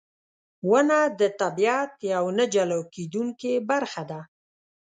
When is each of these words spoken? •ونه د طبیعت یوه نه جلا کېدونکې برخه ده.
•ونه 0.69 0.99
د 1.19 1.21
طبیعت 1.41 1.91
یوه 2.13 2.31
نه 2.37 2.45
جلا 2.53 2.79
کېدونکې 2.95 3.53
برخه 3.69 4.03
ده. 4.11 4.21